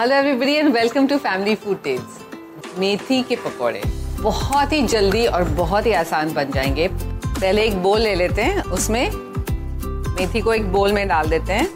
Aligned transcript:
Hello 0.00 0.16
everybody 0.16 0.52
and 0.52 0.72
welcome 0.72 1.06
to 1.06 1.16
family 1.16 1.54
food 1.54 1.76
tales 1.82 2.78
मेथी 2.78 3.22
के 3.22 3.36
पकौड़े 3.36 3.82
बहुत 4.20 4.72
ही 4.72 4.82
जल्दी 4.82 5.26
और 5.26 5.44
बहुत 5.44 5.86
ही 5.86 5.92
आसान 5.92 6.32
बन 6.32 6.50
जाएँगे। 6.54 6.88
पहले 6.88 7.62
एक 7.62 7.76
बोल 7.82 8.00
ले 8.00 8.14
लेते 8.14 8.42
हैं, 8.42 8.62
उसमें 8.62 9.10
मेथी 10.14 10.40
को 10.40 10.54
एक 10.54 10.72
बोल 10.72 10.92
में 10.92 11.08
डाल 11.08 11.28
देते 11.28 11.52
हैं 11.52 11.68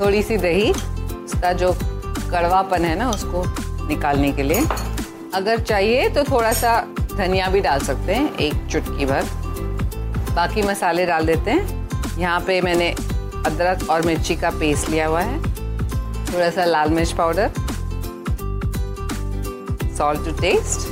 थोड़ी 0.00 0.22
सी 0.22 0.36
दही, 0.36 0.72
उसका 1.24 1.52
जो 1.52 1.72
कड़वापन 2.30 2.84
है 2.84 2.96
ना, 2.96 3.10
उसको 3.10 3.44
निकालने 3.88 4.32
के 4.32 4.42
लिए। 4.42 4.64
अगर 5.34 5.60
चाहिए 5.60 6.08
तो 6.08 6.24
थोड़ा 6.24 6.52
सा 6.52 6.80
धनिया 7.16 7.48
भी 7.48 7.60
डाल 7.60 7.80
सकते 7.80 8.12
हैं, 8.12 8.36
एक 8.36 8.66
चुटकी 8.70 9.06
भर। 9.06 9.22
बाकी 10.34 10.62
मसाले 10.62 11.06
डाल 11.06 11.26
देते 11.26 11.50
हैं। 11.50 12.18
यहाँ 12.18 12.40
पे 12.40 12.60
मैंने 12.60 12.90
अदरक 13.46 13.90
और 13.90 14.02
मिर्ची 14.02 14.36
का 14.36 14.50
पेस्ट 14.50 14.88
लिया 14.88 15.06
हुआ 15.06 15.20
है। 15.20 15.50
थोड़ा 16.32 16.50
सा 16.50 16.64
लाल 16.64 16.90
मिर्च 16.90 17.12
पाउडर। 17.18 17.50
सॉल्ट 19.98 20.24
टू 20.24 20.32
टेस्ट 20.40 20.88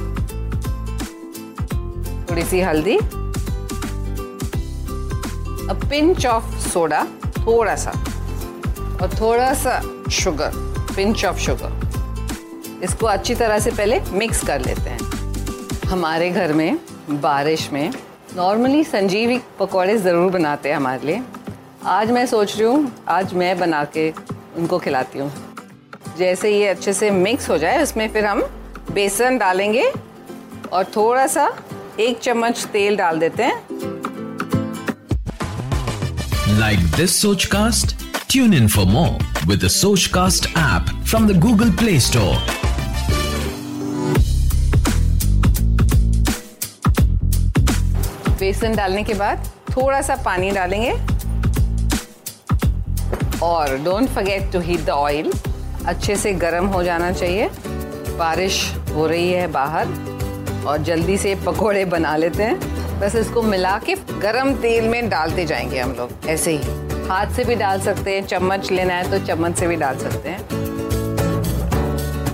थोड़ी 2.31 2.43
सी 2.45 2.61
हल्दी। 2.61 2.97
अ 5.67 5.75
पिंच 5.81 6.27
ऑफ़ 6.27 6.57
सोडा 6.69 7.05
थोड़ा 7.39 7.75
सा 7.77 7.91
और 9.03 9.15
थोड़ा 9.21 9.53
सा 9.55 9.81
शुगर 10.13 10.53
पिंच 10.97 11.25
ऑफ़ 11.25 11.39
शुगर 11.41 12.81
इसको 12.85 13.07
अच्छी 13.07 13.35
तरह 13.35 13.59
से 13.59 13.71
पहले 13.71 14.01
मिक्स 14.13 14.45
कर 14.47 14.61
लेते 14.61 14.91
हैं। 14.91 15.01
हमारे 15.89 16.31
घर 16.31 16.53
में, 16.53 16.79
बारिश 17.11 17.69
में 17.73 17.91
नॉर्मली 18.37 18.83
संजीवी 18.85 19.39
पकौड़े 19.59 19.97
ज़रूर 19.99 20.31
बनाते 20.33 20.69
हैं 20.69 20.77
हमारे 20.77 21.07
लिए। 21.07 21.23
आज 21.87 22.11
मैं 22.11 22.25
सोच 22.27 22.57
रही 22.57 22.67
हूँ, 22.67 22.93
आज 23.09 23.35
मैं 23.35 23.59
बना 23.59 23.85
के 23.97 24.11
उनको 24.59 24.79
खिलाती 24.79 25.19
हूँ। 25.19 25.33
जैसे 26.19 26.51
ये 26.51 26.67
अच्छे 26.69 26.93
से 26.93 27.11
मिक्स 27.11 27.49
हो 27.51 27.59
जाए 27.59 27.83
उसमें 27.83 28.09
फिर 28.13 28.25
हम 28.27 28.43
बेसन 28.93 29.39
डालेंगे 29.39 29.91
और 30.73 30.85
थोड़ा 30.97 31.27
सा 31.27 31.51
एक 32.01 32.19
चम्मच 32.19 32.65
तेल 32.73 32.97
डाल 32.97 33.19
देते 33.19 33.43
हैं। 33.43 33.57
Like 36.59 36.79
this 36.97 37.21
Soch 37.23 37.45
cast 37.47 37.97
tune 38.31 38.55
in 38.55 38.69
for 38.69 38.87
more 38.87 39.47
with 39.47 39.67
Soch 39.71 40.07
cast 40.15 40.47
app 40.59 40.95
from 41.05 41.29
the 41.29 41.39
Google 41.41 41.71
Play 41.77 41.99
Store 42.01 42.57
बेसन 48.39 48.75
डालने 48.77 49.03
के 49.05 49.15
बाद 49.15 49.47
थोड़ा 49.71 50.01
सा 50.03 50.15
पानी 50.25 50.51
डालेंगे। 50.51 50.93
और 53.49 53.77
don't 53.79 54.09
forget 54.09 54.51
to 54.53 54.61
heat 54.61 54.81
the 54.81 54.91
oil 54.91 55.33
अच्छे 55.87 56.17
से 56.17 56.33
गर्म 56.35 56.67
हो 56.67 56.83
जाना 56.83 57.11
चाहिए। 57.13 57.49
बारिश 58.19 58.61
हो 58.95 59.07
रही 59.07 59.31
है 59.33 59.47
बाहर 59.47 59.89
और 60.67 60.79
जल्दी 60.79 61.17
से 61.19 61.35
पकोड़े 61.47 61.85
बना 61.85 62.17
लेते 62.17 62.43
हैं। 62.43 63.01
बस 63.01 63.15
इसको 63.15 63.43
मिला 63.43 63.77
के 63.79 63.95
गरम 64.21 64.53
तेल 64.55 64.89
में 64.89 65.09
डालते 65.09 65.45
जाएँगे 65.45 65.79
हम 65.81 65.93
लोग, 65.93 66.11
ऐसे 66.27 66.51
ही। 66.53 67.07
हाथ 67.09 67.27
से 67.27 67.45
भी 67.45 67.55
डाल 67.55 67.81
सकते 67.81 68.15
हैं, 68.15 68.27
चम्मच 68.27 68.71
लेना 68.71 68.95
है 68.95 69.11
तो 69.11 69.19
चम्मच 69.27 69.59
से 69.59 69.67
भी 69.67 69.77
डाल 69.77 69.99
सकते 69.99 70.29
हैं। 70.29 70.43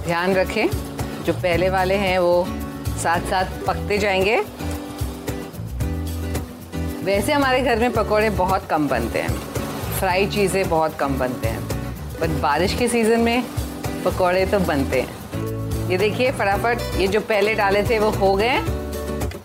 ध्यान 0.04 0.34
रखें, 0.34 0.68
जो 1.24 1.32
पहले 1.32 1.68
वाले 1.70 1.94
हैं 1.94 2.18
वो 2.18 2.46
साथ 3.02 3.30
साथ 3.30 3.44
पकते 3.66 3.98
जाएँगे। 3.98 4.36
वैसे 7.04 7.32
हमारे 7.32 7.60
घर 7.62 7.78
में 7.78 7.92
पकोड़े 7.92 8.30
बहुत 8.30 8.66
कम 8.70 8.88
बनते 8.88 9.18
हैं। 9.18 9.53
फ्राई 10.05 10.27
चीज़ें 10.27 10.69
बहुत 10.69 10.97
कम 10.98 11.14
बनते 11.19 11.48
हैं। 11.48 11.60
बट 12.20 12.30
बारिश 12.42 12.74
के 12.74 12.88
सीज़न 12.88 13.20
में 13.20 13.44
पकौड़े 14.05 14.47
तो 14.47 14.58
बनते 14.58 15.00
हैं। 15.00 15.88
ये 15.88 15.98
देखिए 15.98 16.33
फटाफट, 16.33 16.78
ये 16.97 17.06
जो 17.08 17.20
पहले 17.20 17.55
डाले 17.55 17.83
थे 17.83 17.98
वो 17.98 18.10
हो 18.10 18.34
गए। 18.36 18.58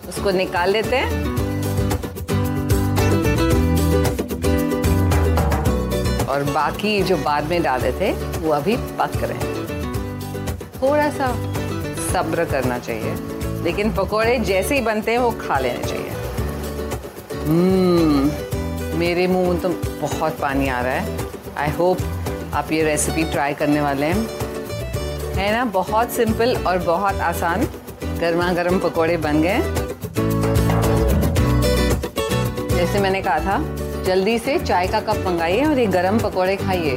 उसको 0.08 0.30
निकाल 0.30 0.70
लेते 0.70 0.96
हैं। 0.96 1.08
और 6.26 6.44
बाकी 6.44 7.02
जो 7.02 7.16
बाद 7.16 7.44
में 7.44 7.62
डाले 7.62 7.92
थे, 7.92 8.12
वो 8.12 8.50
अभी 8.50 8.76
पक 8.76 9.16
रहे 9.16 9.38
हैं। 9.38 9.66
थोड़ा 10.82 11.10
सा 11.10 11.32
सब्र 12.12 12.44
करना 12.44 12.78
चाहिए, 12.78 13.14
लेकिन 13.64 13.94
पकोड़े 13.94 14.38
जैसे 14.38 14.74
ही 14.74 14.80
बनते 14.80 15.12
हैं, 15.12 15.18
वो 15.18 15.30
खा 15.30 15.58
लेने 15.58 15.84
चाहिए। 15.84 16.10
हम्म। 17.44 18.49
मेरे 18.94 19.26
मुँह 19.26 19.48
में 19.50 19.60
तो 19.60 19.68
बहुत 20.00 20.38
पानी 20.38 20.68
आ 20.68 20.80
रहा 20.80 20.92
है। 20.92 21.18
आई 21.56 21.70
होप 21.70 21.98
आप 22.54 22.72
ये 22.72 22.82
रेसिपी 22.82 23.24
ट्राई 23.24 23.54
करने 23.54 23.80
वाले 23.80 24.06
हैं। 24.06 24.28
है 25.34 25.52
ना? 25.52 25.64
बहुत 25.64 26.10
सिंपल 26.10 26.56
और 26.56 26.78
बहुत 26.78 27.20
आसान 27.20 27.64
गर्मा 28.20 28.52
गर्म 28.52 28.78
पकौड़े 28.78 29.16
बन 29.16 29.42
गए। 29.42 29.58
जैसे 32.76 32.98
मैंने 32.98 33.22
कहा 33.22 33.38
था, 33.38 33.58
जल्दी 34.04 34.38
से 34.38 34.58
चाय 34.58 34.86
का 34.86 35.00
कप 35.00 35.24
मंगाइए 35.26 35.64
और 35.64 35.78
ये 35.78 35.86
गर्म 35.86 36.18
पकौड़े 36.18 36.56
खाइए। 36.56 36.96